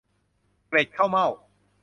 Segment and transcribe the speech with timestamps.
[0.67, 1.27] เกล็ดข้าวเม่า